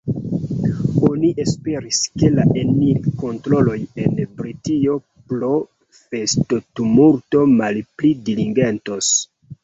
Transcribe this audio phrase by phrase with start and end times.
[1.07, 4.95] Oni esperis, ke la enir-kontroloj en Britio
[5.33, 5.49] pro
[5.99, 9.11] festo-tumulto malpli diligentos.